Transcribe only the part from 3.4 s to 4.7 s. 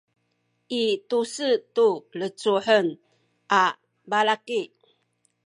a balaki